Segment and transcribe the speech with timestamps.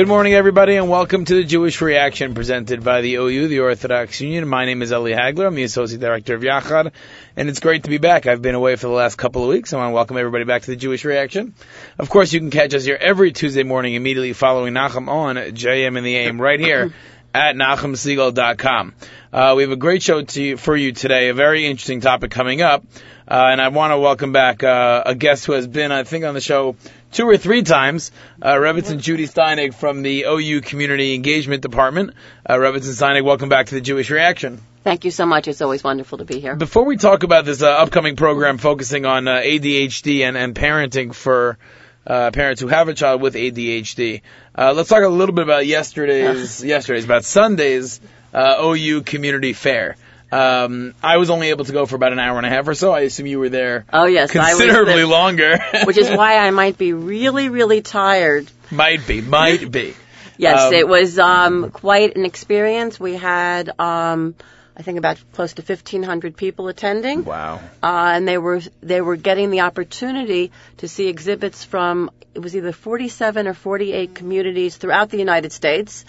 [0.00, 4.18] Good morning, everybody, and welcome to the Jewish Reaction presented by the OU, the Orthodox
[4.18, 4.48] Union.
[4.48, 5.46] My name is Eli Hagler.
[5.46, 6.92] I'm the Associate Director of Yachad,
[7.36, 8.24] and it's great to be back.
[8.24, 9.74] I've been away for the last couple of weeks.
[9.74, 11.54] I want to welcome everybody back to the Jewish Reaction.
[11.98, 15.98] Of course, you can catch us here every Tuesday morning immediately following Nachum on JM
[15.98, 16.94] in the AM right here
[17.34, 18.94] at NachumSegal.com.
[19.34, 20.24] Uh, we have a great show
[20.56, 22.84] for you today, a very interesting topic coming up,
[23.28, 26.24] uh, and I want to welcome back uh, a guest who has been, I think,
[26.24, 26.76] on the show
[27.12, 32.14] two or three times, uh, Rebbetzin Judi Steinig from the OU Community Engagement Department.
[32.48, 34.60] Uh, Rebbetzin Steinig, welcome back to the Jewish Reaction.
[34.82, 35.46] Thank you so much.
[35.46, 36.56] It's always wonderful to be here.
[36.56, 41.14] Before we talk about this uh, upcoming program focusing on uh, ADHD and, and parenting
[41.14, 41.58] for
[42.06, 44.22] uh, parents who have a child with ADHD,
[44.56, 48.00] uh, let's talk a little bit about yesterday's, yesterday's, about Sunday's
[48.32, 49.96] uh, OU Community Fair.
[50.32, 52.74] Um, I was only able to go for about an hour and a half or
[52.74, 52.92] so.
[52.92, 55.58] I assume you were there Oh yes, considerably there, longer.
[55.84, 58.48] which is why I might be really, really tired.
[58.70, 59.94] might be, might be.
[60.36, 62.98] Yes, Um, it was um, quite an experience.
[62.98, 64.34] We had, um,
[64.76, 67.56] I think, about close to 1,500 people attending, Wow.
[67.82, 72.54] uh, and they were they were getting the opportunity to see exhibits from it was
[72.56, 76.04] either 47 or 48 communities throughout the United States,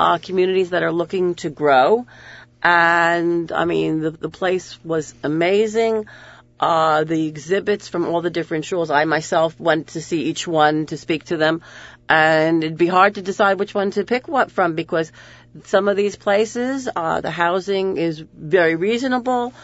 [0.00, 2.06] uh, communities that are looking to grow.
[2.62, 6.06] And I mean, the, the place was amazing.
[6.58, 8.94] Uh, the exhibits from all the different shuls.
[8.94, 11.62] I myself went to see each one to speak to them,
[12.06, 15.10] and it'd be hard to decide which one to pick what from because
[15.64, 19.54] some of these places, uh, the housing is very reasonable.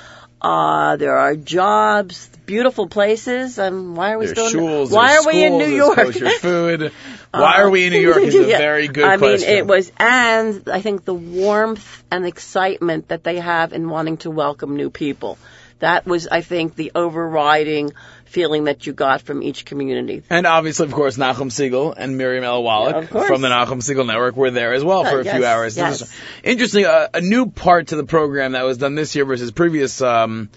[0.41, 4.50] Uh, there are jobs, beautiful places, and why are we There's still?
[4.50, 4.91] schools.
[4.91, 6.12] why are we in New York?
[6.41, 6.92] food.
[7.32, 8.19] Why are we in New York?
[8.22, 8.58] Is a Yeah.
[8.58, 9.48] very good I question.
[9.48, 14.16] mean, it was, and I think the warmth and excitement that they have in wanting
[14.19, 15.38] to welcome new people.
[15.80, 17.92] That was, I think, the overriding
[18.24, 20.22] feeling that you got from each community.
[20.30, 22.62] And obviously, of course, Nachum Segal and Miriam L.
[22.62, 25.37] Wallach Yeah, from the Nachum Segal Network were there as well for Uh, a yes,
[25.37, 25.76] few hours.
[25.76, 26.16] yes.
[26.43, 26.87] Interesting.
[26.87, 30.48] Uh, a new part to the program that was done this year versus previous um,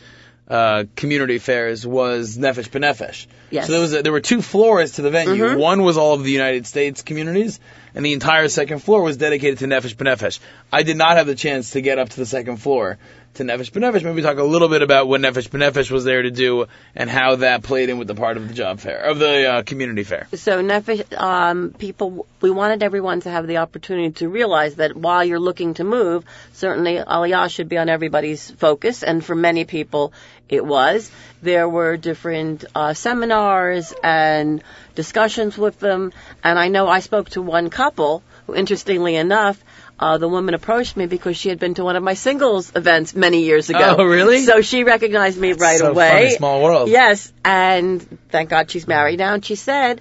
[0.50, 3.28] uh, community fairs was Nefesh B'Nefesh.
[3.52, 3.68] Yes.
[3.68, 5.44] So there was a, there were two floors to the venue.
[5.44, 5.58] Mhm.
[5.60, 7.60] One was all of the United States communities,
[7.94, 10.40] and the entire second floor was dedicated to Nefesh B'Nefesh.
[10.74, 12.98] I did not have the chance to get up to the second floor
[13.36, 14.04] to Nefesh B'Nefesh.
[14.04, 17.38] Maybe talk a little bit about what Nefesh B'Nefesh was there to do and how
[17.38, 20.28] that played in with the part of the job fair of the uh, community fair.
[20.34, 25.24] So Nefesh, um, people, we wanted everyone to have the opportunity to realize that while
[25.24, 30.14] you're looking to move, certainly Aliyah should be on everybody's focus, and for many people
[30.50, 31.10] it was.
[31.42, 34.62] There were different uh, seminars and
[34.96, 36.12] discussions with them,
[36.44, 39.64] and I know I spoke to one couple who, interestingly enough,
[40.00, 43.14] uh, the woman approached me because she had been to one of my singles events
[43.14, 43.96] many years ago.
[44.00, 44.46] Oh, really?
[44.46, 46.10] So she recognized me right so away.
[46.10, 46.90] funny, small world.
[46.90, 49.34] Yes, and thank God she's married now.
[49.34, 50.00] And she said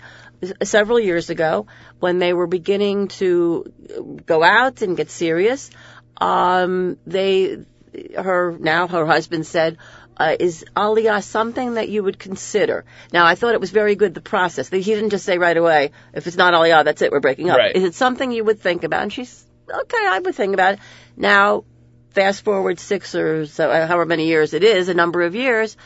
[0.63, 1.67] several years ago
[1.99, 3.73] when they were beginning to
[4.25, 5.69] go out and get serious,
[6.19, 7.59] um, they,
[8.17, 9.79] her now her husband said.
[10.21, 12.85] Uh, is Aliyah something that you would consider?
[13.13, 14.69] Now, I thought it was very good the process.
[14.69, 17.57] He didn't just say right away, if it's not Aliyah, that's it, we're breaking up.
[17.57, 17.77] Right.
[17.77, 19.05] Is it something you would think about?
[19.05, 20.07] And she's okay.
[20.07, 20.81] I would think about it.
[21.17, 21.65] Now,
[22.11, 25.77] fast forward six or so, however many years it is, a number of years.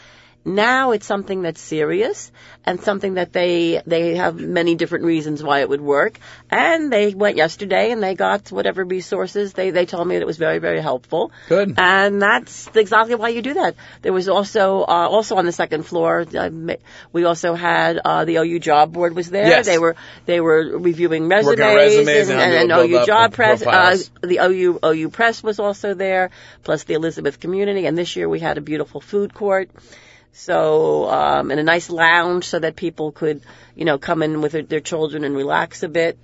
[0.45, 2.33] Now it's something that's serious
[2.65, 6.19] and something that they they have many different reasons why it would work.
[6.51, 10.27] And they went yesterday and they got whatever resources they they told me that it
[10.27, 11.31] was very very helpful.
[11.49, 11.75] Good.
[11.79, 13.77] And that's exactly why you do that.
[14.03, 16.27] There was also uh, also on the second floor.
[16.37, 16.51] Uh,
[17.13, 19.47] we also had uh, the OU job board was there.
[19.47, 19.67] Yes.
[19.67, 23.63] They were they were reviewing resumes, resumes and, and and, and OU job press.
[23.65, 26.31] Uh, the OU OU press was also there,
[26.65, 27.87] plus the Elizabeth community.
[27.87, 29.71] And this year we had a beautiful food court.
[30.33, 33.43] So, um, and a nice lounge so that people could,
[33.75, 36.19] you know, come in with their, their children and relax a bit.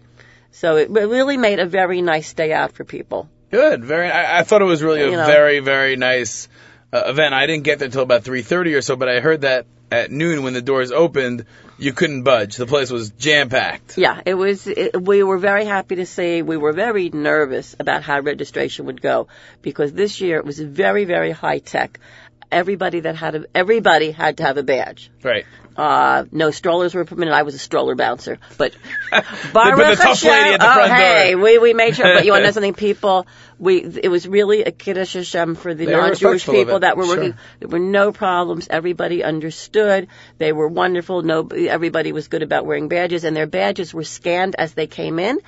[0.50, 3.28] So it really made a very nice day out for people.
[3.50, 3.84] Good.
[3.84, 4.10] Very.
[4.10, 5.26] I, I thought it was really a know.
[5.26, 6.48] very very nice
[6.92, 7.34] uh, event.
[7.34, 10.10] I didn't get there until about three thirty or so, but I heard that at
[10.10, 11.46] noon when the doors opened,
[11.78, 12.56] you couldn't budge.
[12.56, 13.96] The place was jam packed.
[13.96, 14.66] Yeah, it was.
[14.66, 16.42] It, we were very happy to see.
[16.42, 19.28] We were very nervous about how registration would go
[19.62, 22.00] because this year it was very, very high tech.
[22.50, 25.10] Everybody that had a, everybody had to have a badge.
[25.22, 25.44] Right.
[25.76, 27.32] Uh, no strollers were permitted.
[27.32, 28.74] I was a stroller bouncer, but
[29.10, 30.96] But Baruch the tough Hashem, lady at the oh, front door.
[30.96, 32.12] hey, we we made sure.
[32.14, 33.28] But you want to know something, people?
[33.60, 37.16] We it was really a kiddush Hashem for the They non-Jewish people that were sure.
[37.16, 37.34] working.
[37.60, 38.66] There were no problems.
[38.68, 40.08] Everybody understood.
[40.38, 41.22] They were wonderful.
[41.22, 45.20] No, everybody was good about wearing badges, and their badges were scanned as they came
[45.20, 45.38] in.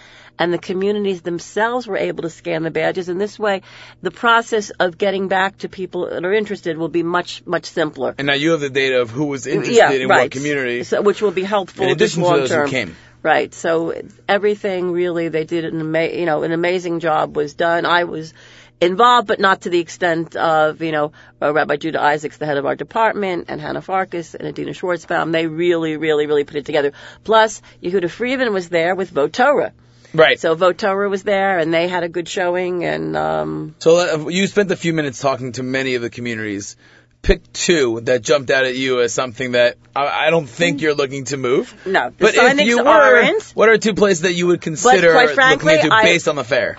[0.40, 3.10] And the communities themselves were able to scan the badges.
[3.10, 3.60] And this way,
[4.00, 8.14] the process of getting back to people that are interested will be much, much simpler.
[8.16, 10.22] And now you have the data of who was interested yeah, in right.
[10.22, 10.82] what community.
[10.84, 12.70] So, which will be helpful In addition to long those who term.
[12.70, 12.96] came.
[13.22, 13.52] Right.
[13.52, 13.92] So
[14.26, 17.84] everything really they did an ama- you know an amazing job was done.
[17.84, 18.32] I was
[18.80, 21.12] involved, but not to the extent of you know
[21.42, 25.32] uh, Rabbi Judah Isaacs, the head of our department, and Hannah Farkas and Adina Schwartzbaum.
[25.32, 26.92] They really, really, really put it together.
[27.24, 29.74] Plus, Yehuda Friedman was there with Vote Torah.
[30.12, 30.40] Right.
[30.40, 32.84] So Vote Torah was there, and they had a good showing.
[32.84, 36.76] And um, So uh, you spent a few minutes talking to many of the communities.
[37.22, 40.94] Pick two that jumped out at you as something that I, I don't think you're
[40.94, 41.74] looking to move.
[41.86, 43.42] no, But if you were, aren't.
[43.50, 46.78] what are two places that you would consider frankly, looking into I- on the fair?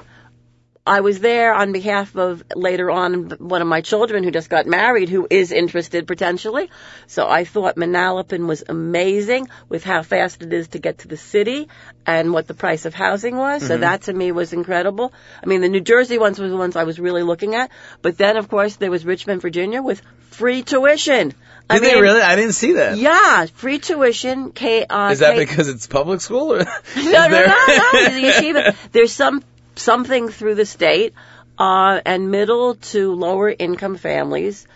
[0.92, 4.68] I was there on behalf of later on one of my children who just got
[4.68, 6.70] married who is interested potentially.
[7.08, 11.16] So I thought Manalapan was amazing with how fast it is to get to the
[11.16, 11.70] city
[12.06, 13.66] and what the price of housing was.
[13.66, 15.14] So that to me was incredible.
[15.42, 17.72] I mean, the New Jersey ones were the ones I was really looking at.
[18.02, 20.02] But then of course there was Richmond, Virginia with
[20.32, 21.34] free tuition.
[21.70, 22.22] I Did they really?
[22.22, 22.98] I didn't see that.
[22.98, 24.52] Yeah, free tuition.
[24.52, 26.52] K, uh, is that K- because it's public school?
[26.52, 27.92] Or no, no, no, no.
[28.52, 28.76] The.
[28.92, 29.42] There's some
[29.75, 31.13] something through the state,
[31.57, 34.68] uh, and middle to lower income families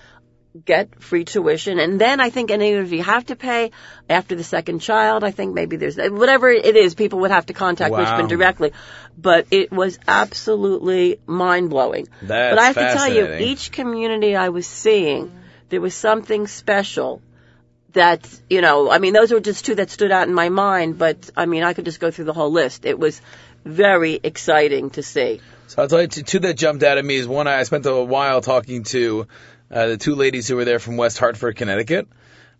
[0.63, 3.71] get free tuition, and then I think, and even if you have to pay
[4.09, 7.53] after the second child, I think maybe there's whatever it is, people would have to
[7.53, 7.99] contact Wow.
[7.99, 8.71] Richmond directly.
[9.17, 12.07] But it was absolutely mind blowing.
[12.51, 15.31] But I have to tell you, each community I was seeing,
[15.69, 17.21] there was something special
[17.93, 20.97] that, you know, I mean, those were just two that stood out in my mind,
[20.97, 22.85] but I mean, I could just go through the whole list.
[22.85, 23.21] It was
[23.65, 25.41] very exciting to see.
[25.67, 27.85] So I'll tell you two, two that jumped out at me is one I spent
[27.85, 29.27] a while talking to
[29.71, 32.07] uh, the two ladies who were there from West Hartford, Connecticut.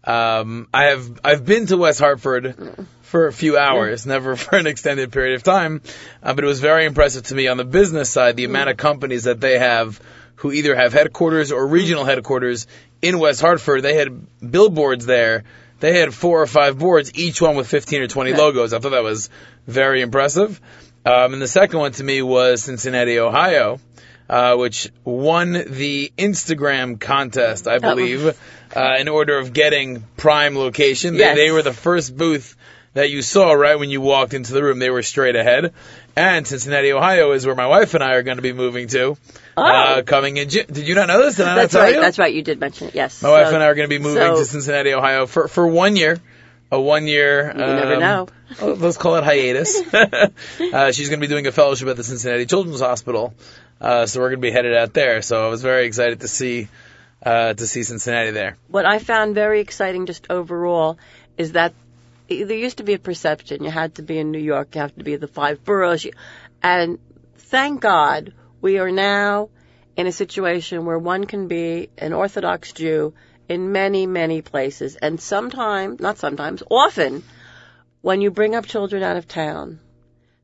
[0.03, 4.67] Um, I have I've been to West Hartford for a few hours, never for an
[4.67, 5.81] extended period of time,
[6.21, 8.77] uh, but it was very impressive to me on the business side the amount of
[8.77, 9.99] companies that they have
[10.35, 12.67] who either have headquarters or regional headquarters
[13.01, 13.81] in West Hartford.
[13.81, 15.43] They had billboards there.
[15.79, 18.73] They had four or five boards, each one with 15 or 20 logos.
[18.73, 19.29] I thought that was
[19.67, 20.59] very impressive.
[21.05, 23.79] Um, and the second one to me was Cincinnati, Ohio,
[24.29, 28.37] uh, which won the Instagram contest, I believe,
[28.75, 31.13] uh, in order of getting prime location.
[31.13, 31.35] They, Yes.
[31.37, 32.55] they were the first booth
[32.95, 34.79] that you saw right when you walked into the room.
[34.79, 35.73] They were straight ahead.
[36.15, 39.17] And Cincinnati, Ohio is where my wife and I are going to be moving to.
[39.57, 40.65] Uh, coming in June.
[40.71, 41.35] Did you not know this?
[41.35, 41.93] Did I That's right.
[41.93, 41.99] you?
[42.01, 42.33] That's right.
[42.33, 42.95] You did mention it.
[42.95, 43.21] Yes.
[43.21, 45.67] My wife and I are going to be moving so- to Cincinnati, Ohio for for
[45.67, 46.17] one year.
[46.71, 47.51] A one year.
[47.51, 48.27] You never know.
[48.61, 49.81] Let's call it hiatus.
[49.93, 53.33] uh, she's going to be doing a fellowship at the Cincinnati Children's Hospital,
[53.79, 55.21] uh, so we're going to be headed out there.
[55.21, 56.67] So I was very excited to see
[57.23, 58.57] uh, to see Cincinnati there.
[58.67, 60.97] what I found very exciting just overall
[61.37, 61.73] is that
[62.27, 64.95] there used to be a perception you had to be in New York, you have
[64.95, 66.07] to be in the five boroughs,
[66.61, 66.99] and
[67.37, 69.49] thank God we are now
[69.95, 73.13] in a situation where one can be an Orthodox Jew
[73.49, 77.23] in many, many places, and sometimes, not sometimes, often,
[78.01, 79.79] when you bring up children out of town,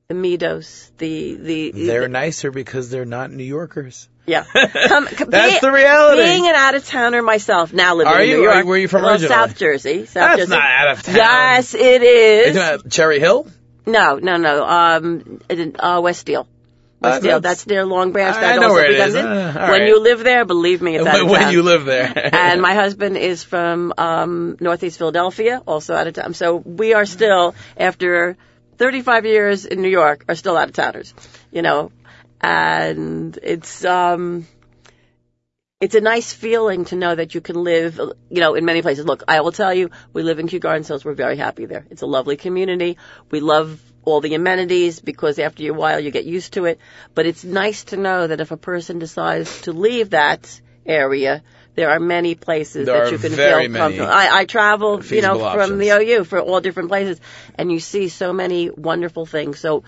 [0.07, 4.09] the Midos, the the They're nicer because they're not New Yorkers.
[4.25, 4.43] yeah.
[4.87, 6.21] Come, That's be- the reality.
[6.23, 8.37] Being an out of towner myself, now living Are in you?
[8.41, 9.33] New Are you, where are you from well, originally?
[9.33, 10.05] South Jersey.
[10.05, 10.51] South That's Jersey.
[10.51, 11.15] not out of town.
[11.15, 12.47] Yes, it is.
[12.47, 12.55] Is.
[12.55, 13.47] talking about Cherry Hill?
[13.85, 14.63] No, no, no.
[14.65, 15.41] Um,
[15.79, 16.01] uh,
[17.01, 17.33] Westfield.
[17.33, 18.35] Uh, that's- that's, near Long Branch.
[18.35, 19.15] I That know also where it is.
[19.15, 19.87] Uh, when right.
[19.87, 22.11] you live there, believe me, it's out When, when you live there.
[22.33, 26.33] and my husband is from um, Northeast Philadelphia, also out of town.
[26.35, 28.37] So we are still, after
[28.77, 31.13] 35 years in New York, are still out of towners.
[31.51, 31.91] You know,
[32.39, 34.47] and it's um,
[35.81, 39.05] it's a nice feeling to know that you can live, you know, in many places.
[39.05, 41.03] Look, I will tell you, we live in Kew Gardens Hills.
[41.03, 41.87] We're very happy there.
[41.89, 42.97] It's a lovely community.
[43.31, 46.79] We love all the amenities because after a while you get used to it.
[47.13, 51.43] But it's nice to know that if a person decides to leave that area,
[51.75, 54.09] there are many places There that you can feel comfortable.
[54.09, 55.89] I, I travel, you know, feasible from the.
[55.89, 57.19] OU for all different places,
[57.55, 59.59] and you see so many wonderful things.
[59.59, 59.83] So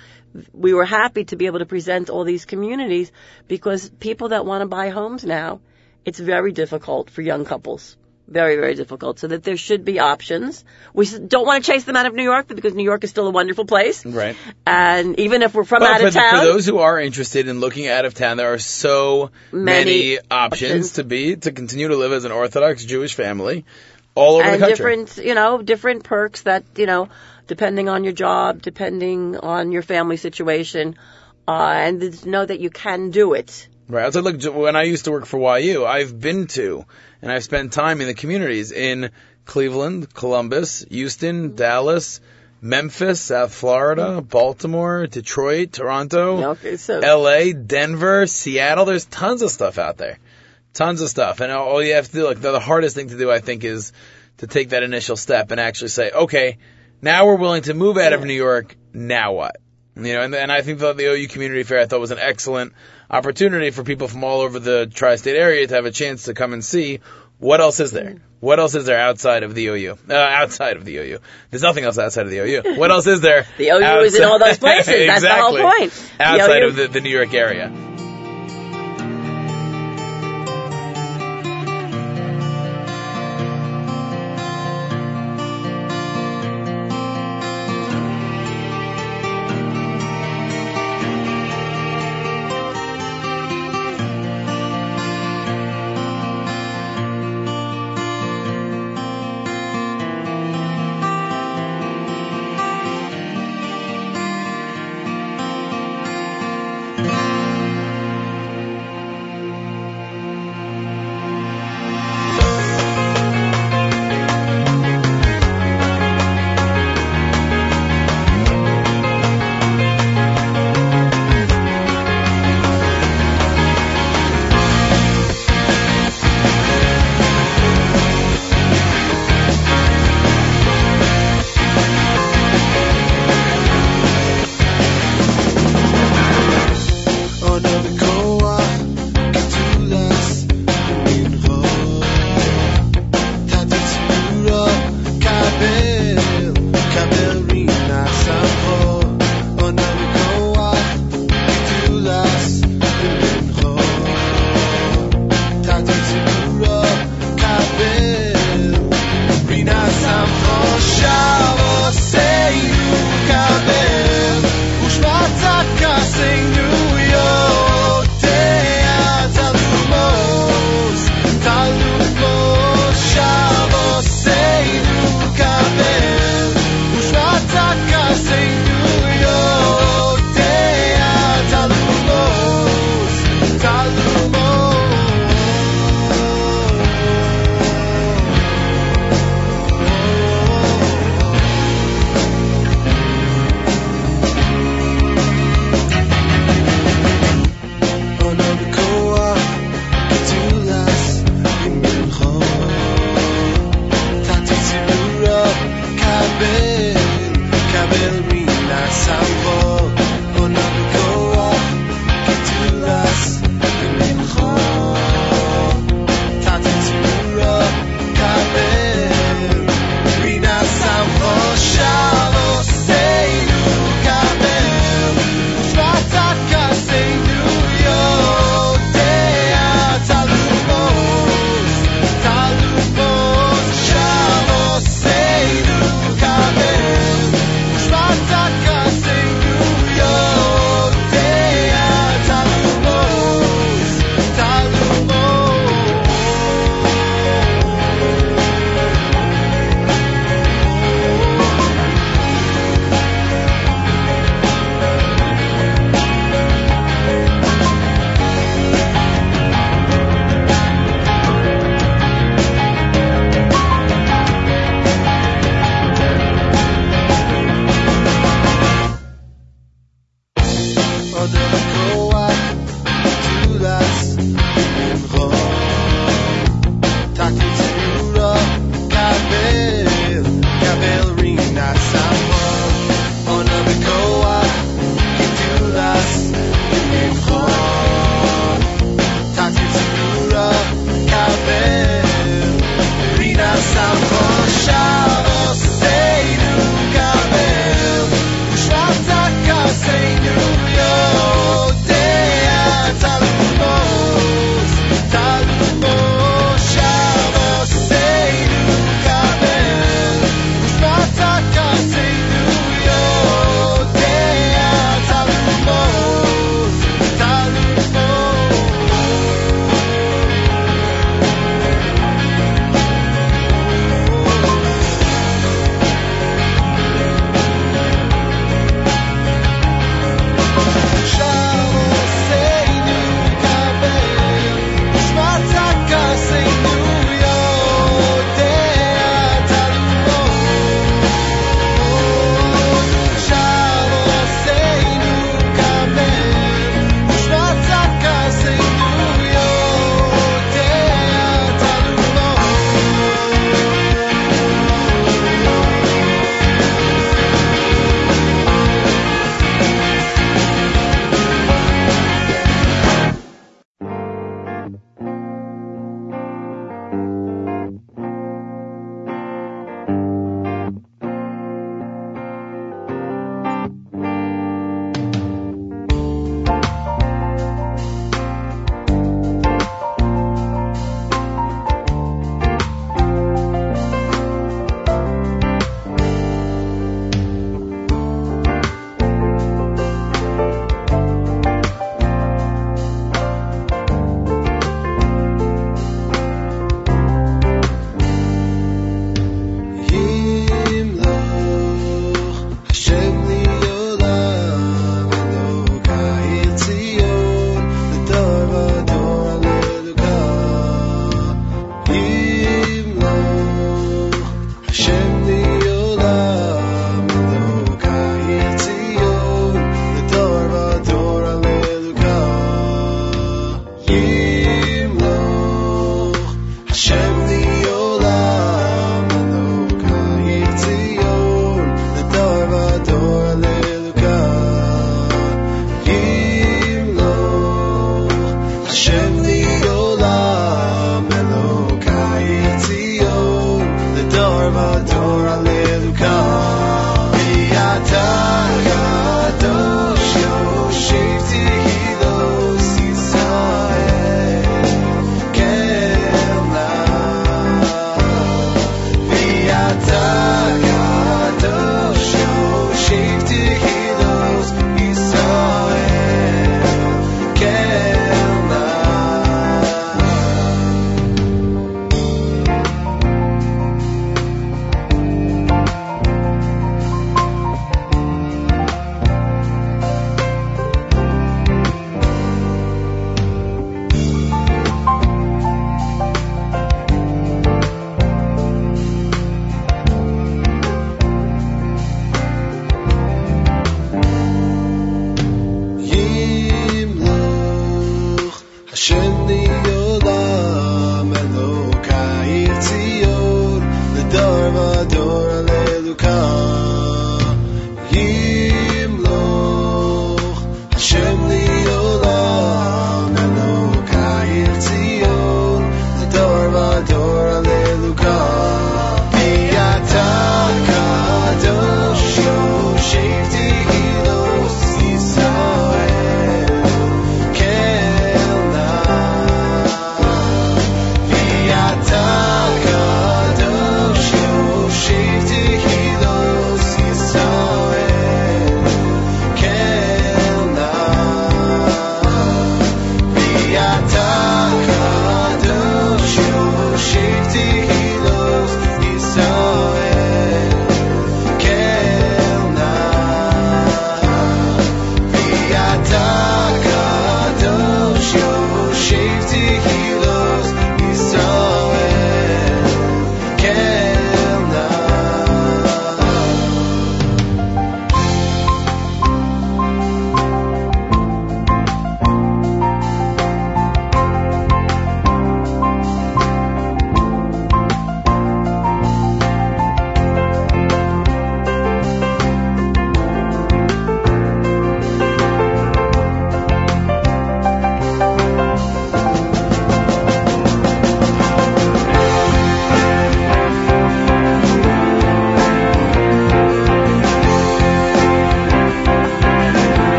[0.54, 3.12] we were happy to be able to present all these communities
[3.48, 5.60] because people that want to buy homes now,
[6.06, 7.98] it's very difficult for young couples.
[8.34, 9.20] Very, very difficult.
[9.20, 10.66] So that there should be options.
[10.92, 13.28] We don't want to chase them out of New York because New York is still
[13.28, 14.04] a wonderful place.
[14.04, 14.36] right.
[14.66, 17.60] And even if we're from But out of town, for those who are interested in
[17.60, 20.92] looking out of town, there are so many, Many options, options.
[20.94, 23.66] to be to continue to live as an Orthodox Jewish family
[24.16, 24.94] all over and the country.
[24.94, 27.10] And different, you know, different perks that, you know,
[27.46, 30.96] depending on your job, depending on your family situation,
[31.48, 33.68] uh, and to know that you can do it.
[33.90, 34.04] Right.
[34.04, 36.86] I was like, look, when I used to work for YU, I've been to
[37.24, 39.10] and I've spent time in the communities in
[39.46, 42.20] Cleveland, Columbus, Houston, Dallas,
[42.62, 48.84] Memphis, South Florida, Baltimore, Detroit, Toronto, Okay, so LA, Denver, Seattle.
[48.84, 50.20] There's tons of stuff out there.
[50.74, 51.40] Tons of stuff.
[51.40, 53.64] And all you have to do, like, the, the hardest thing to do, I think,
[53.64, 53.94] is
[54.38, 56.58] to take that initial step and actually say, okay,
[57.02, 58.76] Now we're willing to move out of New York.
[58.94, 59.58] Now what?
[59.96, 62.20] You know, and, and I think that the OU Community Fair I thought was an
[62.20, 62.74] excellent
[63.14, 66.52] opportunity for people from all over the tri-state area to have a chance to come
[66.54, 67.00] and see
[67.38, 68.18] what else is there.
[68.40, 69.98] What else is there outside of the OU?
[70.10, 71.20] Uh, outside of the OU.
[71.50, 72.76] There's nothing else outside of the OU.
[72.78, 73.46] What else is there?
[73.58, 75.08] The OU is in all those places.
[75.08, 75.62] That's the whole Exactly.
[75.62, 76.10] point.
[76.18, 77.72] The Outside OU of the, the New York area.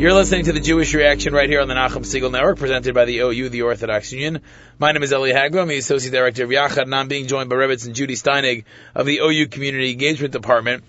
[0.00, 3.04] You're listening to the Jewish Reaction right here on the Nachum Segal Network, presented by
[3.04, 4.40] the OU, the Orthodox Union.
[4.78, 5.60] My name is Eli Hagler.
[5.60, 9.04] I'm the Associate Director of Yachad, and I'm being joined by Rebbetzin Judi Steinig of
[9.04, 10.84] the OU Community Engagement Department.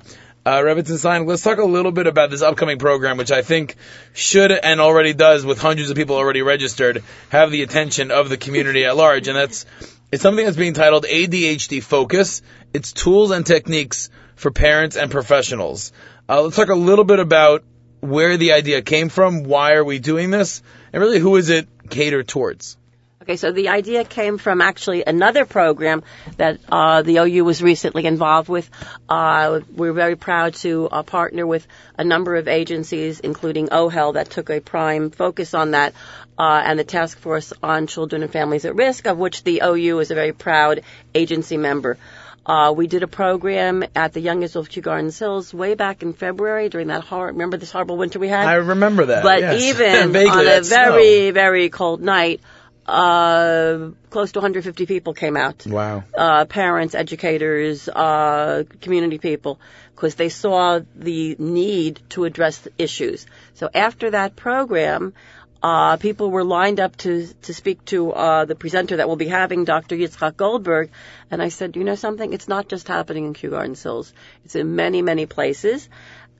[0.46, 3.76] Uh, and Steinig, let's talk a little bit about this upcoming program, which I think
[4.14, 8.38] should and already does, with hundreds of people already registered, have the attention of the
[8.38, 9.66] community at large, and that's
[10.14, 12.42] it's something that's being titled ADHD Focus.
[12.74, 15.92] It's tools and techniques for parents and professionals.
[16.30, 17.66] Uh, let's talk a little bit about
[18.02, 20.62] where the idea came from, why are we doing this,
[20.92, 22.78] and really who is it catered towards?
[23.22, 26.02] Okay, so the idea came from actually another program
[26.38, 28.68] that uh, the OU was recently involved with.
[29.08, 31.68] Uh, we're very proud to uh, partner with
[32.00, 35.94] a number of agencies, including OHEL, that took a prime focus on that,
[36.40, 40.00] uh, and the Task Force on Children and Families at Risk, of which the OU
[40.00, 40.82] is a very proud
[41.14, 42.00] agency member.
[42.46, 46.02] Uh, we did a program at the Young Israel of Kew Gardens Hills way back
[46.02, 48.48] in February during that horror, remember this horrible winter we had?
[48.48, 49.24] I remember that.
[49.24, 49.62] But yes.
[49.62, 50.92] even Vaguely, on a that snow.
[50.92, 52.42] very, very cold night,
[52.88, 55.66] uh, close to 150 people came out.
[55.68, 56.04] Wow.
[56.18, 59.60] Uh, parents, educators, uh, community people,
[59.96, 63.28] because they saw the need to address the issues.
[63.54, 65.14] So after that program,
[65.64, 69.28] uh, people were lined up to to speak to uh, the presenter that we'll be
[69.28, 69.96] having, Dr.
[69.96, 70.90] Yitzhak Goldberg,
[71.30, 72.34] and I said, you know something?
[72.34, 74.12] It's not just happening in Kew Gardens Hills.
[74.44, 75.88] It's in many, many places.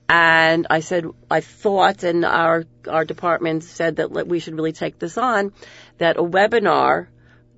[0.08, 4.98] And I said, I thought, and our our department said that we should really take
[4.98, 5.52] this on,
[5.98, 7.06] that a webinar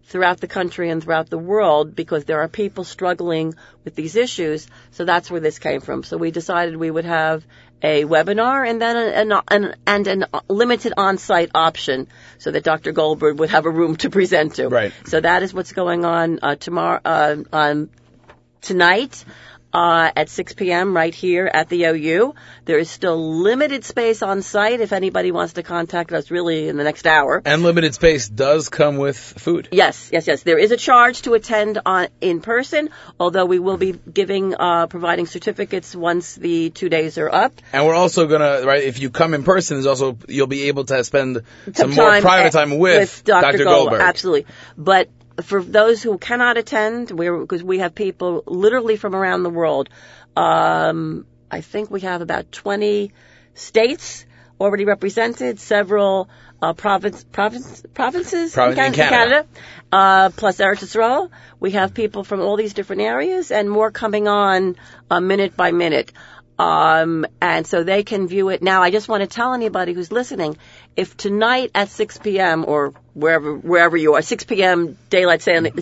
[0.07, 4.67] throughout the country and throughout the world because there are people struggling with these issues.
[4.91, 6.03] So that's where this came from.
[6.03, 7.45] So we decided we would have
[7.85, 12.93] a webinar and then an, an, and an limited on-site option so that Dr.
[12.93, 14.69] Goldberg would have a room to present to.
[14.69, 14.93] Right.
[15.05, 17.91] So that is what's going on uh, tomorrow, uh, on
[18.63, 19.23] tonight.
[19.75, 20.95] Uh, at 6 p.m.
[20.95, 22.37] right here at the OU.
[22.65, 26.77] There is still limited space on site if anybody wants to contact us really in
[26.77, 27.43] the next hour.
[27.45, 29.69] And limited space does come with food.
[29.73, 30.45] Yes, yes, yes.
[30.45, 34.87] There is a charge to attend on in person, although we will be giving, uh,
[34.87, 37.61] providing certificates once the two days are up.
[37.73, 40.85] And we're also gonna, right, if you come in person, there's also, you'll be able
[40.85, 43.43] to spend some, Some more private at- time with, Dr.
[43.43, 43.65] Dr.
[43.65, 43.75] Goldberg.
[43.75, 44.01] Goldberg.
[44.03, 44.47] Absolutely.
[44.79, 45.09] But
[45.43, 49.89] for those who cannot attend, we're, because we have people literally from around the world,
[50.37, 53.13] um, I think we have about 20
[53.55, 54.27] states
[54.61, 56.29] already represented, several
[56.63, 59.47] uh, province, province, provinces Province- in in Canada.
[59.93, 61.31] uh, plus Eretz Yisrael.
[61.61, 64.77] We have people from all these different areas and more coming on
[65.11, 66.13] uh, minute by minute.
[66.59, 68.83] Um, and so they can view it now.
[68.83, 70.57] I just want to tell anybody who's listening,
[70.95, 72.65] if tonight at 6 p.m.
[72.67, 74.97] or wherever wherever you are, 6 p.m.
[75.11, 75.73] daylight saving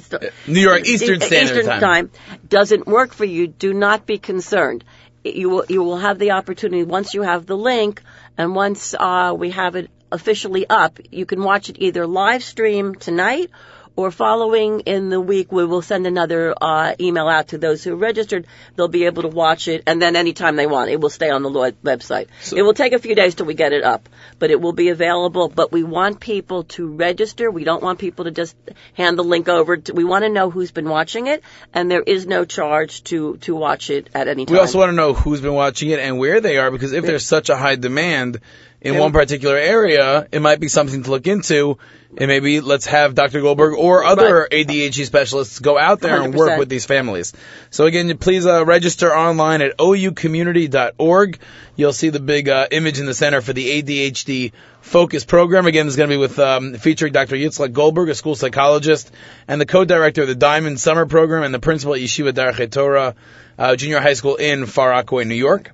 [0.47, 2.11] New York Eastern Standard Eastern Time.
[2.49, 4.85] doesn't work for you, do not be concerned.
[5.25, 8.03] You will you will have the opportunity once you have the link
[8.39, 12.95] and once uh, we have it officially up, you can watch it either live stream
[12.95, 13.51] tonight
[13.97, 17.95] or following in the week we will send another uh, email out to those who
[17.95, 18.47] registered.
[18.77, 21.43] They'll be able to watch it and then anytime they want, it will stay on
[21.43, 22.29] the website.
[22.55, 24.89] it will take a few days till we get it up, but it will be
[24.89, 25.49] available.
[25.49, 27.51] But we want people to register.
[27.51, 28.57] We don't want people to just
[28.95, 29.77] hand the link over.
[29.77, 31.43] To, we want to know who's been watching it,
[31.75, 34.55] and there is no charge to to watch it at any time.
[34.55, 37.05] We also want to know who's been watching it and where they are because if
[37.05, 38.41] there's such a high demand
[38.83, 41.79] in one particular area, it might be something to look into.
[42.15, 43.41] And maybe let's have Dr.
[43.41, 47.33] Goldberg or other ADHD specialists go out there and work with these families.
[47.71, 51.39] So again, please uh, register online at oucommunity.org.
[51.75, 55.67] You'll see the big uh, image in the center for the ADHD focus program.
[55.67, 57.37] Again, this is going to be with um, featuring Dr.
[57.37, 59.11] Yitzhak Goldberg, a school psychologist,
[59.49, 63.15] and the co-director of the Diamond Summer Program and the principal at Yeshiva Darchei Torah
[63.59, 65.73] uh, Junior High School in Far Rockaway, New York.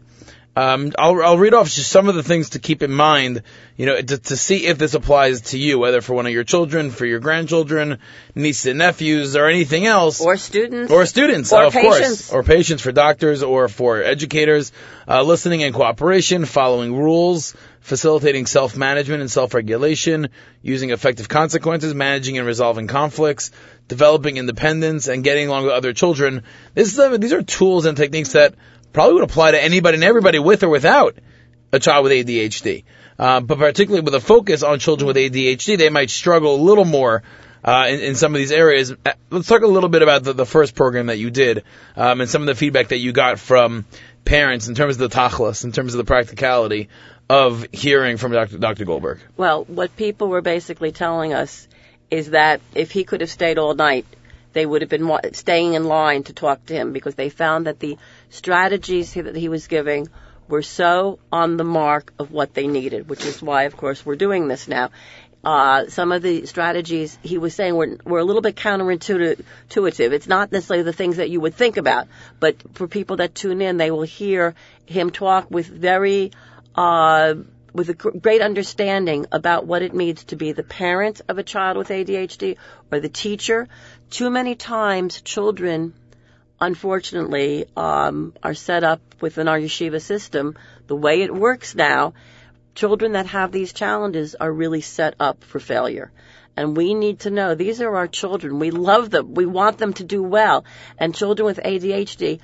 [0.58, 3.42] Um, I'll, I'll read off just some of the things to keep in mind,
[3.76, 6.42] you know, to, to see if this applies to you, whether for one of your
[6.42, 7.98] children, for your grandchildren,
[8.34, 10.20] nieces and nephews, or anything else.
[10.20, 10.90] Or students.
[10.90, 11.98] Or students, Or of course.
[12.00, 12.32] patients.
[12.32, 14.72] Or patients for doctors or for educators.
[15.06, 20.28] Uh, listening and cooperation, following rules, facilitating self-management and self-regulation,
[20.60, 23.52] using effective consequences, managing and resolving conflicts,
[23.86, 26.42] developing independence, and getting along with other children.
[26.74, 28.54] This is, uh, these are tools and techniques that
[28.92, 31.16] probably would apply to anybody and everybody with or without
[31.72, 32.85] a child with ADHD.
[33.18, 36.85] Uh, but particularly with a focus on children with ADHD, they might struggle a little
[36.85, 37.22] more
[37.64, 38.92] uh, in, in some of these areas.
[38.92, 41.64] Uh, Let's talk a little bit about the, the first program that you did
[41.96, 43.85] um, and some of the feedback that you got from
[44.24, 46.88] parents in terms of the tachlis, in terms of the practicality
[47.29, 48.59] of hearing from Dr.
[48.59, 48.85] Dr.
[48.85, 49.20] Goldberg.
[49.37, 51.68] Well, what people were basically telling us
[52.11, 54.07] is that if he could have stayed all night,
[54.55, 57.81] they would have been staying in line to talk to him because they found that
[57.81, 57.98] the
[58.30, 60.08] strategies that he was giving
[60.48, 64.16] were so on the mark of what they needed, which is why, of course, we're
[64.16, 64.90] doing this now.
[65.44, 70.12] Uh, some of the strategies he was saying were, were a little bit counterintuitive.
[70.12, 72.08] It's not necessarily the things that you would think about,
[72.40, 76.32] but for people that tune in, they will hear him talk with very
[76.74, 77.34] uh,
[77.72, 81.76] with a great understanding about what it means to be the parent of a child
[81.76, 82.56] with ADHD
[82.90, 83.68] or the teacher.
[84.10, 85.94] Too many times, children,
[86.60, 90.56] unfortunately, um, are set up within our yeshiva system.
[90.86, 92.14] The way it works now,
[92.74, 96.10] children that have these challenges are really set up for failure.
[96.56, 98.58] And we need to know these are our children.
[98.58, 99.34] We love them.
[99.34, 100.64] We want them to do well.
[100.98, 102.40] And children with ADHD,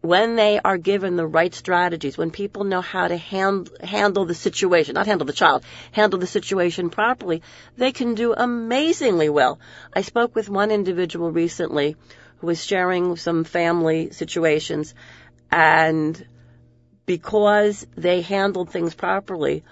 [0.00, 4.34] when they are given the right strategies, when people know how to hand, handle the
[4.34, 7.42] situation, not handle the child, handle the situation properly,
[7.76, 9.60] they can do amazingly well.
[9.94, 11.96] I spoke with one individual recently
[12.38, 14.94] who was sharing some family situations
[15.50, 16.26] and
[17.06, 19.62] because they handled things properly,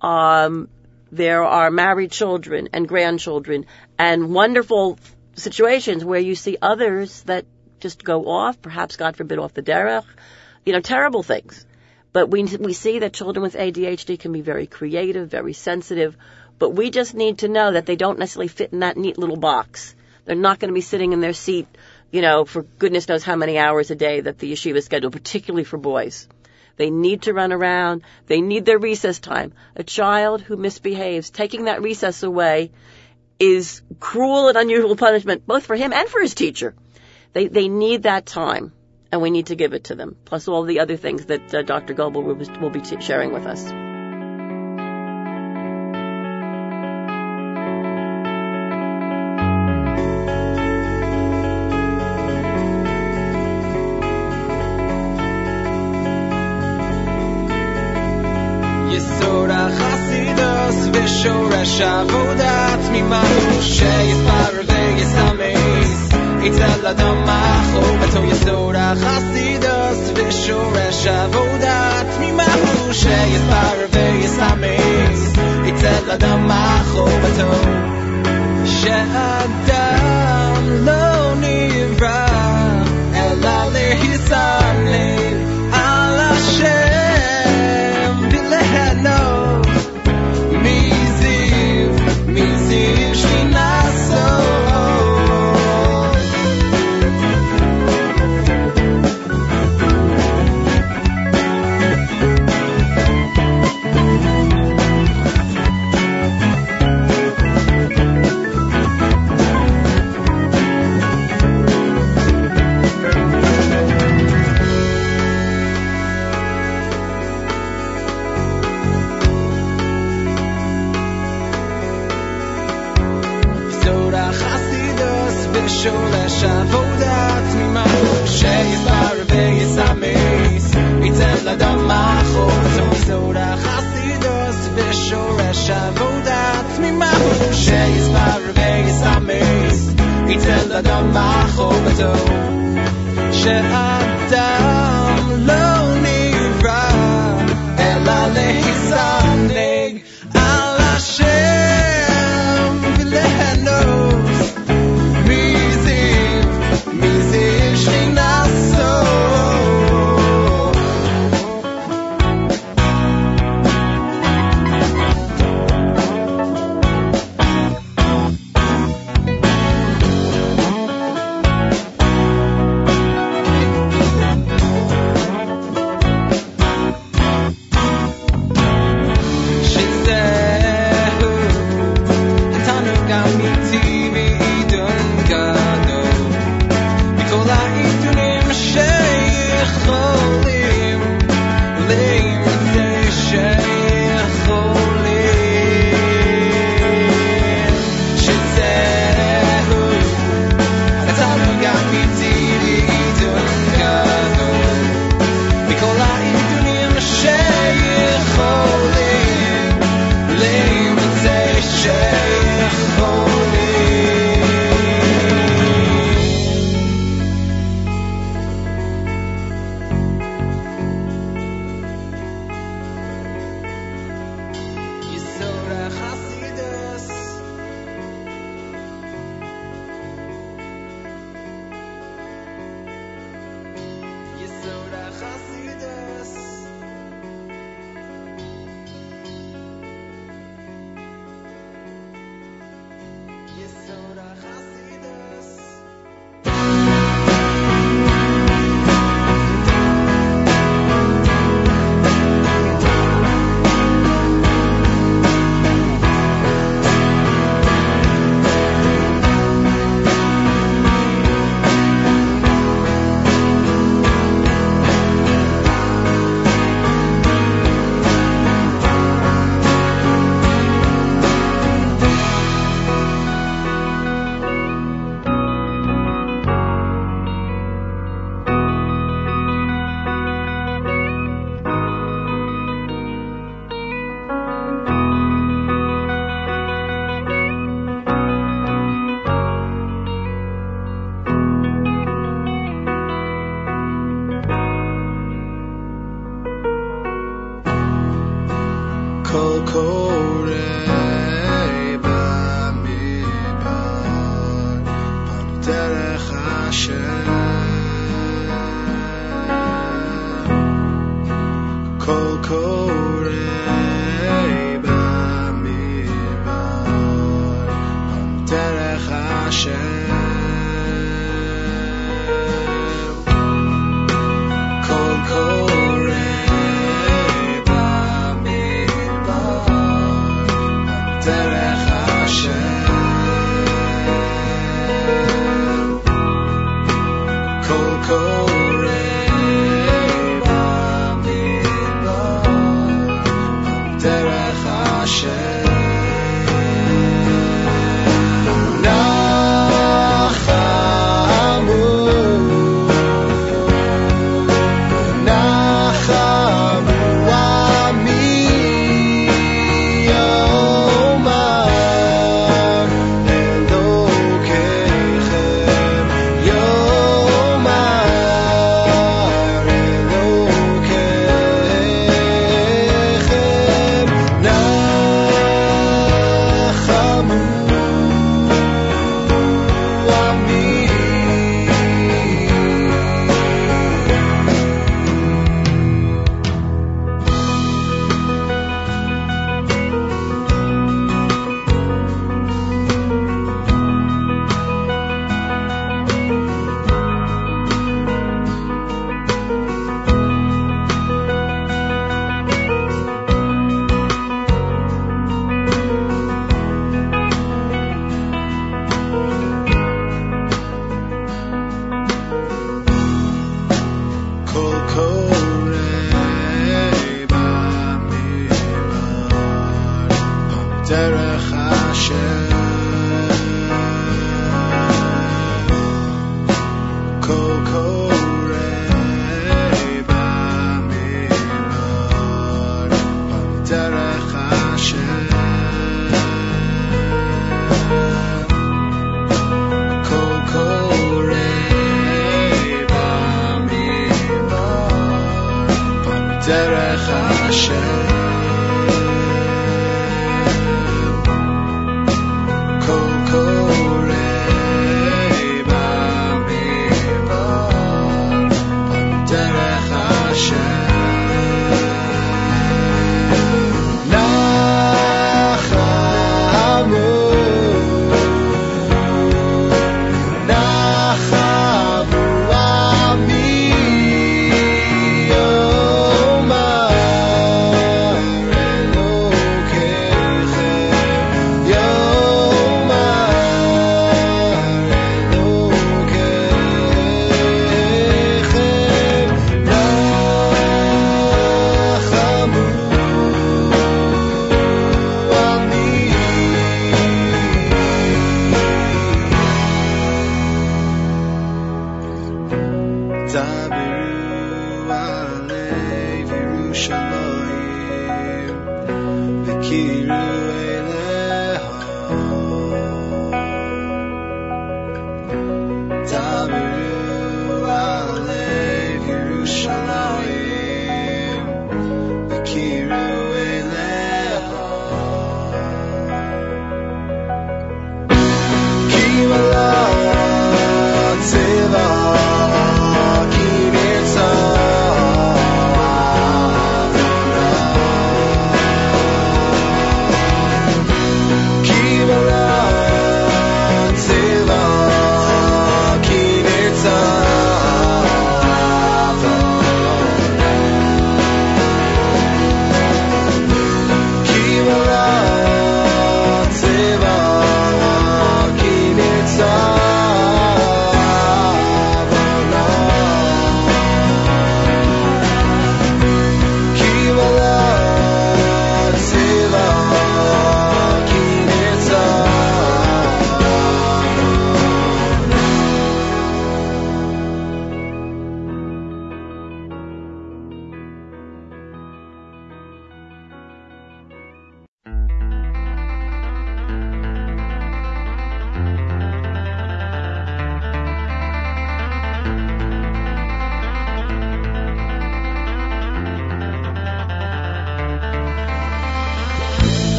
[0.00, 0.68] um,
[1.12, 3.66] there are married children and grandchildren
[3.98, 4.98] and wonderful
[5.34, 7.46] situations where you see others that
[7.80, 10.04] just go off, perhaps God forbid off the derech,
[10.64, 11.66] you know, terrible things.
[12.12, 16.16] But we we see that children with ADHD can be very creative, very sensitive,
[16.58, 19.36] but we just need to know that they don't necessarily fit in that neat little
[19.36, 19.94] box.
[20.24, 21.66] They're not going to be sitting in their seat,
[22.10, 25.64] you know, for goodness knows how many hours a day that the yeshiva schedule, particularly
[25.64, 26.28] for boys.
[26.76, 28.02] They need to run around.
[28.26, 29.52] They need their recess time.
[29.76, 32.70] A child who misbehaves, taking that recess away
[33.38, 36.74] is cruel and unusual punishment, both for him and for his teacher.
[37.32, 38.72] They, they need that time,
[39.12, 41.62] and we need to give it to them, plus all the other things that uh,
[41.62, 41.94] Dr.
[41.94, 43.89] Goebel will, will be t- sharing with us.
[61.19, 66.09] החסידוס ושורש עבודה תמימה הוא שיספר ויסמס
[66.43, 75.33] יצא לדם מחובתו יסוד החסידוס ושורש עבודה תמימה הוא שיספר ויסמס
[75.65, 77.51] יצא לדם מחובתו
[78.65, 82.27] שאדם לא נברא
[83.15, 85.08] אלא להיסמך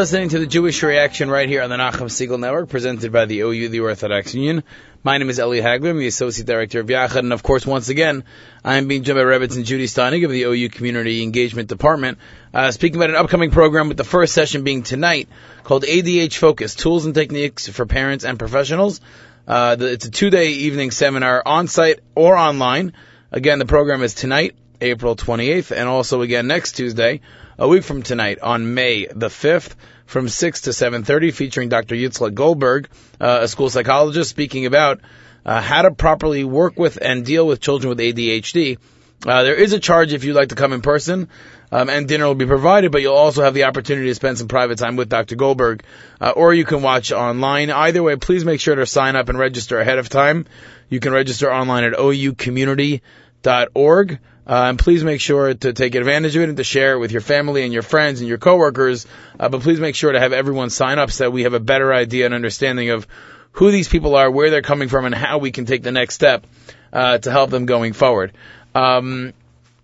[0.00, 3.40] listening to the Jewish Reaction right here on the Nachum Segal Network, presented by the
[3.40, 4.64] OU, the Orthodox Union.
[5.02, 7.90] My name is Eli Hagler, I'm the Associate Director of Yachad, and of course, once
[7.90, 8.24] again,
[8.64, 12.16] I am being joined by Rebbetzin Judi Steinig of the OU Community Engagement Department,
[12.54, 15.28] uh, speaking about an upcoming program with the first session being tonight,
[15.64, 19.02] called ADH Focus, Tools and Techniques for Parents and Professionals.
[19.46, 22.94] Uh, the, it's a two-day evening seminar on-site or online.
[23.32, 27.20] Again, the program is tonight, April 28th, and also again next Tuesday,
[27.60, 29.74] a week from tonight, on May the 5th,
[30.06, 31.94] from 6 to 7.30, featuring Dr.
[31.94, 32.88] Yitzhak Goldberg,
[33.20, 35.02] uh, a school psychologist, speaking about
[35.44, 38.78] uh, how to properly work with and deal with children with ADHD.
[39.26, 41.28] Uh, there is a charge if you'd like to come in person,
[41.70, 44.48] um, and dinner will be provided, but you'll also have the opportunity to spend some
[44.48, 45.36] private time with Dr.
[45.36, 45.84] Goldberg,
[46.18, 47.70] uh, or you can watch online.
[47.70, 50.46] Either way, please make sure to sign up and register ahead of time.
[50.88, 54.18] You can register online at oucommunity.org.
[54.50, 57.12] Uh, and please make sure to take advantage of it and to share it with
[57.12, 59.06] your family and your friends and your coworkers.
[59.38, 61.60] Uh, but please make sure to have everyone sign up so that we have a
[61.60, 63.06] better idea and understanding of
[63.52, 66.16] who these people are, where they're coming from, and how we can take the next
[66.16, 66.44] step
[66.92, 68.32] uh, to help them going forward.
[68.74, 69.34] Um,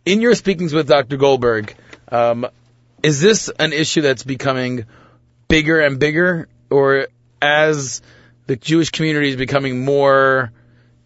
[0.05, 1.17] in your speakings with Dr.
[1.17, 1.73] Goldberg,
[2.09, 2.49] um,
[3.05, 4.87] is this an issue that's becoming
[5.47, 7.07] bigger and bigger, or
[7.41, 8.03] as
[8.49, 10.51] the Jewish community is becoming more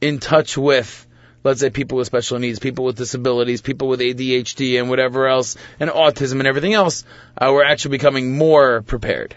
[0.01, 1.07] in touch with
[1.45, 5.57] let's say people with special needs, people with disabilities, people with ADHD and whatever else,
[5.79, 7.05] and autism and everything else,
[7.37, 9.37] uh, we're actually becoming more prepared.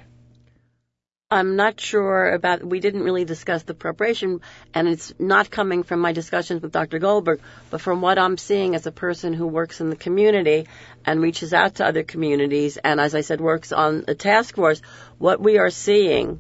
[1.33, 4.41] I'm not sure about, we didn't really discuss the preparation,
[4.71, 6.99] and it's not coming from my discussions with Dr.
[6.99, 7.41] Goldberg,
[7.71, 10.67] but from what I'm seeing as a person who works in the community
[11.03, 14.79] and reaches out to other communities, and as I said, works on a task force,
[15.17, 16.39] what we are seeing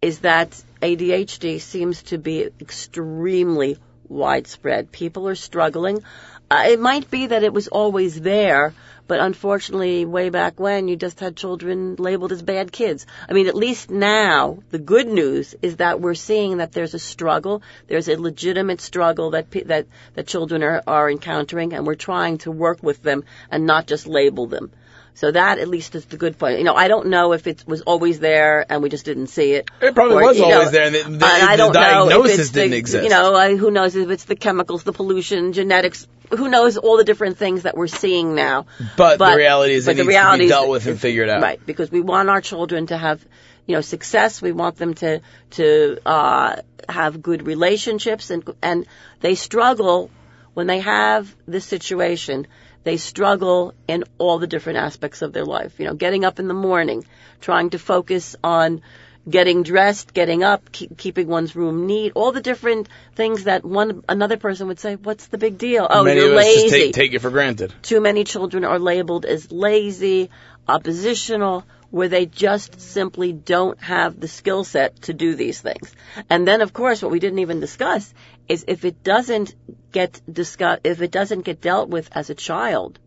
[0.00, 3.78] is that ADHD seems to be extremely
[4.12, 4.92] widespread.
[4.92, 6.02] People are struggling.
[6.50, 8.74] Uh, it might be that it was always there,
[9.06, 13.06] but unfortunately, way back when, you just had children labeled as bad kids.
[13.28, 16.98] I mean, at least now, the good news is that we're seeing that there's a
[16.98, 17.62] struggle.
[17.88, 22.50] There's a legitimate struggle that that that children are, are encountering, and we're trying to
[22.50, 24.72] work with them and not just label them.
[25.14, 26.58] So that at least is the good point.
[26.58, 29.52] You know, I don't know if it was always there and we just didn't see
[29.52, 29.70] it.
[29.80, 32.50] It probably or, was you know, always there, and the, the, I the don't diagnosis
[32.50, 33.04] didn't the, exist.
[33.04, 36.06] You know, uh, who knows if it's the chemicals, the pollution, genetics,
[36.36, 38.66] who knows all the different things that we're seeing now.
[38.96, 40.86] but, but- the reality is but it the needs reality to be is- dealt with
[40.86, 41.42] and figured out.
[41.42, 43.24] Right, because we want our children to have,
[43.66, 44.40] you know, success.
[44.42, 45.20] We want them to
[45.52, 46.56] to uh,
[46.88, 48.86] have good relationships, and and
[49.20, 50.10] they struggle
[50.54, 52.46] when they have this situation.
[52.84, 55.78] They struggle in all the different aspects of their life.
[55.78, 57.04] You know, getting up in the morning,
[57.40, 58.82] trying to focus on
[59.28, 64.02] getting dressed, getting up, keep, keeping one's room neat, all the different things that one
[64.08, 65.86] another person would say, "What's the big deal?
[65.88, 67.72] Oh, Many you're lazy." take, take it for granted.
[67.82, 70.30] too many children are labeled as lazy,
[70.66, 75.92] oppositional, where they just simply don't have the skill set to do these things.
[76.28, 78.12] And then, of course, what we didn't even discuss
[78.48, 79.54] is if it doesn't
[79.92, 82.98] get discuss, if it doesn't get dealt with as a child,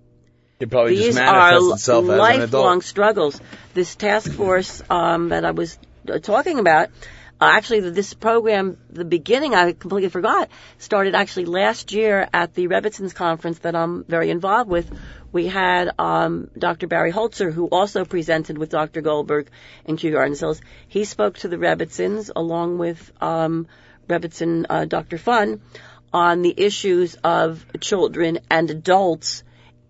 [0.59, 3.41] It probably these just are manifests itself as an lifelong struggles.
[3.74, 5.78] This task force um, that I was
[6.22, 6.89] talking about,
[7.39, 12.68] uh, actually, this program, the beginning, I completely forgot, started actually last year at the
[12.68, 14.89] Rebbetzins conference that I'm very involved with.
[15.34, 16.88] We had um, Dr.
[16.88, 19.01] Barry Holzer, who also presented with Dr.
[19.01, 19.49] Goldberg
[19.84, 20.62] in Kew Gardens Hills.
[20.88, 23.68] He spoke to the Rebbetzins along with um,
[24.10, 25.18] uh, Dr.
[25.18, 25.62] Fun
[26.14, 29.43] on the issues of children and adults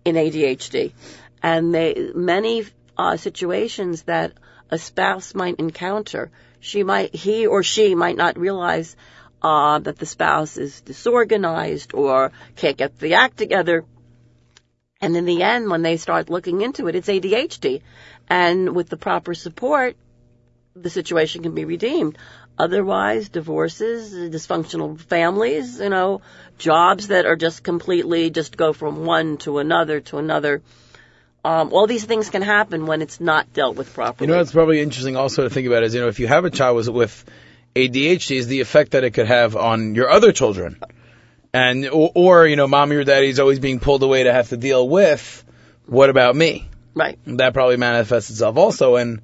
[0.04, 0.92] in ADHD,
[1.42, 2.64] and they many
[2.98, 4.32] uh, situations that
[4.70, 8.96] a spouse might encounter, she might he or she might not realize
[9.42, 13.84] uh, that the spouse is disorganized or can't get the act together.
[15.00, 17.82] And in the end, when they start looking into it, it's ADHD,
[18.28, 19.96] and with the proper support,
[20.74, 22.16] the situation can be redeemed.
[22.58, 26.22] Otherwise, divorces, dysfunctional families, you know,
[26.56, 30.62] jobs that are just completely just go from one to another to another.
[31.46, 34.26] Um, all these things can happen when it's not dealt with properly.
[34.28, 36.44] You know, it's probably interesting also to think about is, you know, if you have
[36.44, 37.24] a child with, with
[37.76, 40.76] ADHD, is the effect that it could have on your other children.
[41.54, 44.56] And, or, or, you know, mommy or daddy's always being pulled away to have to
[44.56, 45.44] deal with,
[45.86, 46.68] what about me?
[46.94, 47.16] right.
[47.26, 49.22] That probably manifests itself also and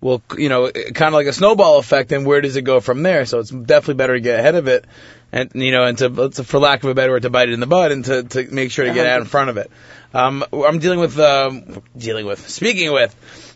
[0.00, 3.02] will, you know, kind of like a snowball effect and where does it go from
[3.02, 3.26] there?
[3.26, 4.84] So it's definitely better to get ahead of it
[5.32, 7.52] and, you know, and to, to for lack of a better word, to bite it
[7.52, 9.70] in the bud and to, to make sure to get out in front of it.
[10.14, 13.14] Um, I'm dealing with, um, dealing with, speaking with,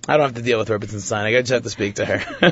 [0.09, 1.27] I don't have to deal with Rebbetzin Stein.
[1.27, 2.23] I just have to speak to her.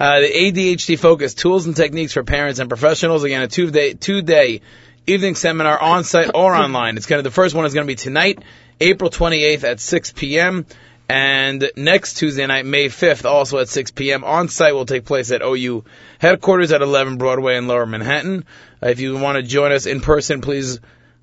[0.00, 3.24] uh, the ADHD focus, tools and techniques for parents and professionals.
[3.24, 4.60] Again, a two day, two day
[5.06, 6.96] evening seminar on site or online.
[6.96, 8.42] It's going to, the first one is going to be tonight,
[8.80, 10.66] April 28th at 6 p.m.
[11.08, 14.24] And next Tuesday night, May 5th, also at 6 p.m.
[14.24, 15.84] on site will take place at OU
[16.18, 18.44] headquarters at 11 Broadway in Lower Manhattan.
[18.82, 20.80] Uh, if you want to join us in person, please,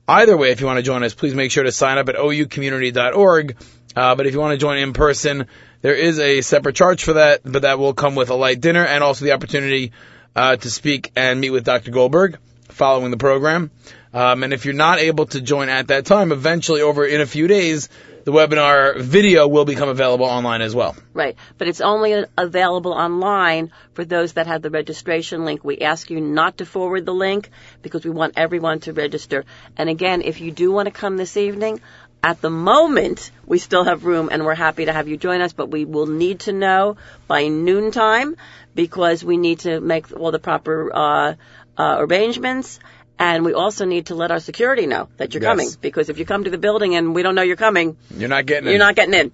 [0.07, 2.15] either way, if you want to join us, please make sure to sign up at
[2.15, 3.57] oucommunity.org.
[3.95, 5.47] Uh, but if you want to join in person,
[5.81, 8.85] there is a separate charge for that, but that will come with a light dinner
[8.85, 9.91] and also the opportunity
[10.35, 11.91] uh, to speak and meet with Dr.
[11.91, 13.69] Goldberg following the program.
[14.13, 17.25] Um, and if you're not able to join at that time, eventually over in a
[17.25, 17.89] few days,
[18.23, 20.95] the webinar video will become available online as well.
[21.13, 21.35] Right.
[21.57, 25.63] But it's only available online for those that have the registration link.
[25.63, 27.49] We ask you not to forward the link
[27.81, 29.45] because we want everyone to register.
[29.77, 31.81] And again, if you do want to come this evening,
[32.23, 35.51] at the moment, we still have room and we're happy to have you join us,
[35.51, 36.95] but we will need to know
[37.27, 38.37] by noontime
[38.73, 41.33] because we need to make all the proper uh,
[41.77, 42.79] uh, arrangements.
[43.19, 45.49] And we also need to let our security know that you're Yes.
[45.51, 48.27] coming because if you come to the building and we don't know you're coming, You're
[48.29, 48.71] not getting in.
[48.73, 48.85] you're it.
[48.85, 49.31] not getting in.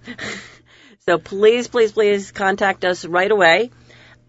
[1.05, 3.71] so please, please, please contact us right away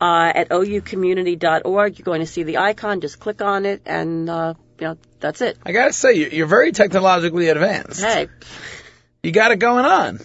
[0.00, 1.98] uh, at oucommunity.org.
[1.98, 3.00] You're going to see the icon.
[3.00, 5.58] Just click on it, and uh, you know that's it.
[5.66, 8.00] I gotta say, you- you're very technologically advanced.
[8.02, 8.28] Hey,
[9.22, 10.20] You got it going on.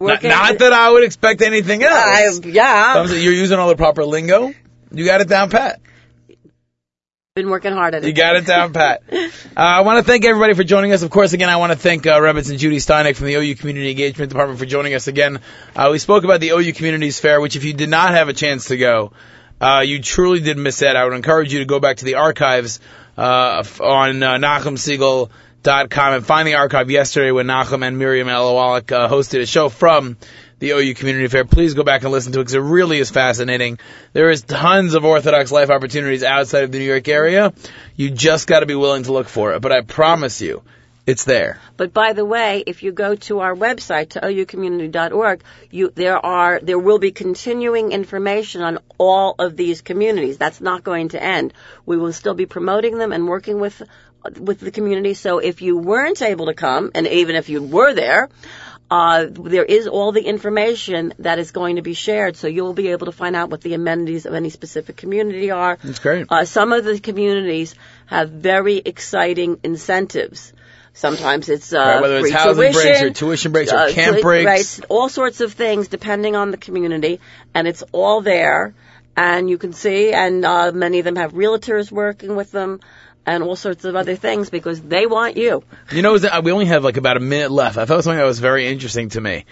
[0.00, 2.40] Not, not that I would expect anything else.
[2.44, 4.52] yeah, I'm saying You're using all the proper lingo.
[4.92, 5.80] You got it down pat.
[7.34, 8.08] Been working hard at it.
[8.08, 9.04] You got it down pat.
[9.54, 11.02] Uh, I want to thank everybody for joining us.
[11.02, 13.90] Of course, again, I want to thank uh, Rebbetzin Judi Steinig from the OU Community
[13.90, 15.40] Engagement Department for joining us again.
[15.76, 18.32] Uh, we spoke about the OU Communities Fair, which if you did not have a
[18.32, 19.12] chance to go,
[19.60, 20.96] uh, you truly did miss out.
[20.96, 22.80] I would encourage you to go back to the archives
[23.18, 29.08] uh, on uh, NachumSegal.com and find the archive yesterday when Nachum and Miriam Elawalik uh,
[29.10, 30.16] hosted a show from
[30.62, 31.44] the OU Community Fair.
[31.44, 33.80] Please go back and listen to it because it really is fascinating.
[34.12, 37.52] There is tons of Orthodox life opportunities outside of the New York area.
[37.96, 39.60] You just got to be willing to look for it.
[39.60, 40.62] But I promise you,
[41.04, 41.58] it's there.
[41.76, 45.42] But by the way, if you go to our website to oucommunity.org,
[45.72, 50.38] you there are there will be continuing information on all of these communities.
[50.38, 51.54] That's not going to end.
[51.86, 53.82] We will still be promoting them and working with
[54.38, 55.14] with the community.
[55.14, 58.28] So if you weren't able to come, and even if you were there,
[58.92, 62.36] uh, there is all the information that is going to be shared.
[62.36, 65.78] So you'll be able to find out what the amenities of any specific community are.
[65.82, 66.26] It's great.
[66.28, 67.74] Uh, some of the communities
[68.04, 70.52] have very exciting incentives.
[70.92, 74.16] Sometimes it's uh, Right, whether it's housing tuition, breaks or tuition breaks or uh, camp
[74.16, 74.46] tui- breaks.
[74.80, 77.18] right, all sorts of things depending on the community,
[77.54, 78.74] and it's all there,
[79.16, 80.12] and you can see.
[80.12, 82.80] And uh, many of them have realtors working with them,
[83.26, 85.62] and all sorts of other things because they want you.
[85.92, 87.78] You know, uh, we only have like about a minute left.
[87.78, 89.44] I thought something that was very interesting to me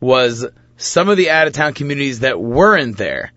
[0.00, 0.46] was
[0.76, 3.32] some of the out of town communities that weren't there.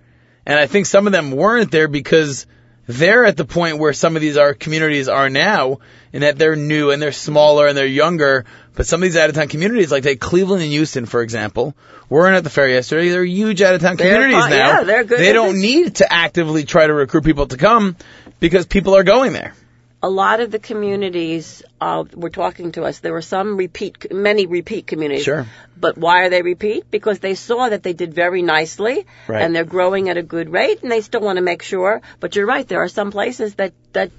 [0.46, 2.48] And I think some of them weren't there because
[2.88, 5.80] they're at the point where some of these are communities are now
[6.14, 8.46] in that they're new and they're smaller and they're younger.
[8.76, 11.76] But some of these out of town communities, like they Cleveland and Houston, for example,
[12.10, 13.10] weren't at the fair yesterday.
[13.10, 14.50] They're huge out of town communities fine.
[14.52, 14.68] now.
[14.68, 15.20] Yeah, they're good.
[15.20, 17.98] They don't need to actively try to recruit people to come
[18.40, 19.54] because people are going there.
[20.08, 21.46] A lot of the communities
[21.82, 23.00] uh, were talking to us.
[23.06, 25.26] There were some repeat, many repeat communities.
[25.26, 25.46] Sure.
[25.86, 26.90] But why are they repeat?
[26.98, 29.42] Because they saw that they did very nicely, Right.
[29.42, 32.02] and they're growing at a good rate, and they still want to make sure.
[32.22, 32.68] But you're right.
[32.68, 34.12] There are some places that that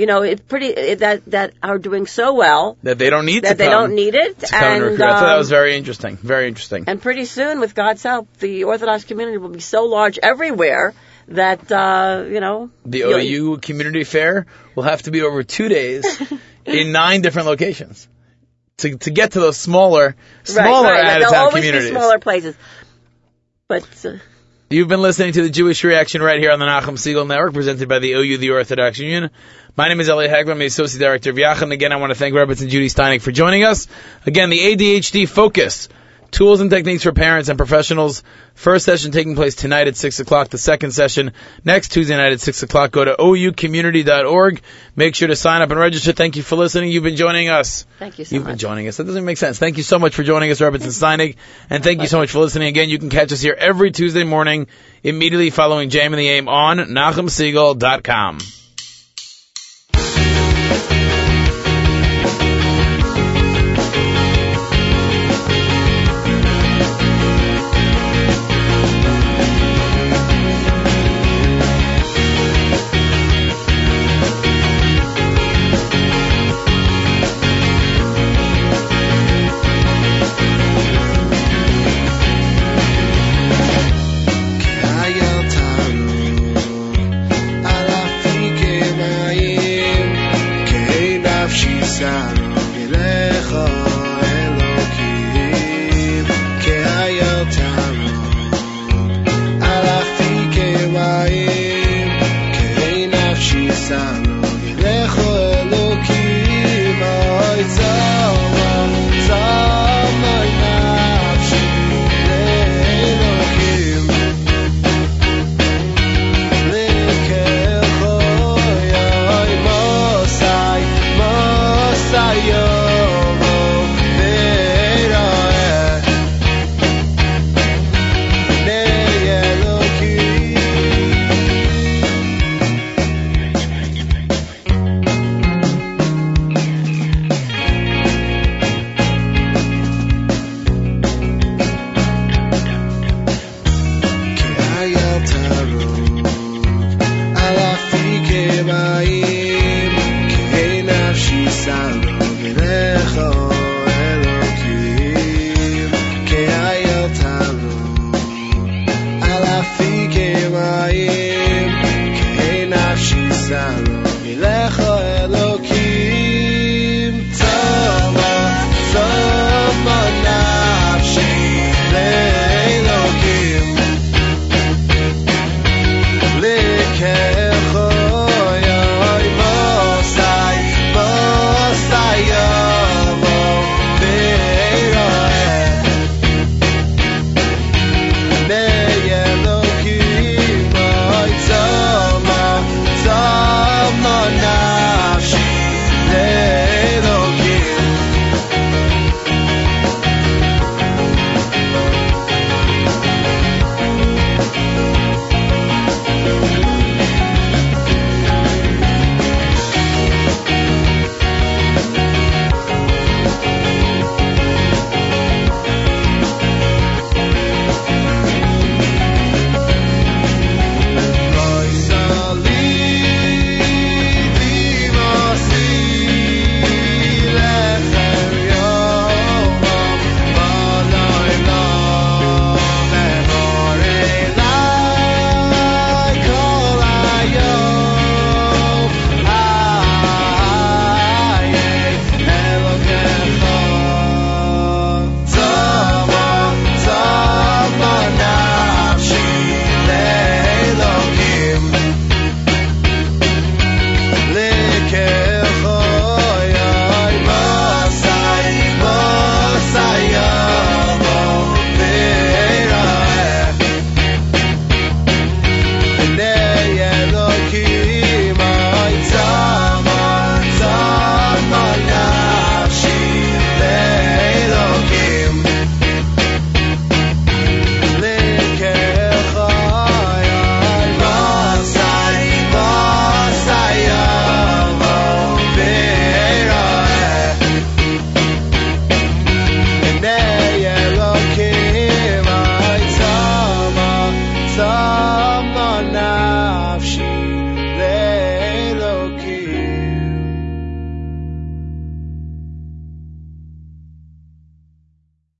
[0.00, 3.48] you know it's pretty that that are doing so well That they don't need to
[3.48, 4.38] that they don't need it.
[4.40, 5.02] to and, recruit.
[5.02, 6.16] I thought that um, was very interesting.
[6.34, 6.84] Very interesting.
[6.86, 10.94] and pretty soon, with God's help, the Orthodox community will be so large everywhere
[11.28, 16.22] that uh, you know The OU Community Fair will have to be over two days
[16.64, 18.08] in nine different locations
[18.78, 21.16] to to get to those smaller smaller right, right.
[21.16, 21.90] out of town communities.
[21.90, 22.56] smaller places.
[23.68, 24.14] But uh,
[24.70, 27.88] You've been listening to the Jewish Reaction right here on the Nachum Segal Network, presented
[27.88, 29.30] by the OU, the Orthodox Union.
[29.76, 31.72] My name is Elliot Hagman, I'm the Associate Director of Yachad.
[31.72, 33.88] Again, I want to thank Rebbetzin Judi Steinig for joining us.
[34.26, 35.88] Again, the ADHD Focus.
[36.30, 38.22] Tools and techniques for parents and professionals.
[38.54, 40.50] First session taking place tonight at 6 o'clock.
[40.50, 41.32] The second session
[41.64, 42.90] next Tuesday night at 6 o'clock.
[42.90, 44.60] Go to oucommunity.org.
[44.94, 46.12] Make sure to sign up and register.
[46.12, 46.90] Thank you for listening.
[46.90, 47.86] You've been joining us.
[47.98, 48.52] thank you so You've much.
[48.52, 48.98] been joining us.
[48.98, 49.58] That doesn't make sense.
[49.58, 51.36] Thank you so much for joining us, Rebbetzin Steinig.
[51.70, 52.90] And thank you so much for listening again.
[52.90, 54.66] You can catch us here every Tuesday morning
[55.02, 58.38] immediately following JM in the AM on NachumSegal.com.